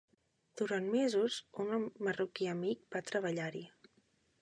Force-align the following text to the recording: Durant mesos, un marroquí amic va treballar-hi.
Durant 0.61 0.87
mesos, 0.93 1.37
un 1.65 1.85
marroquí 2.09 2.51
amic 2.57 2.85
va 2.97 3.07
treballar-hi. 3.13 3.67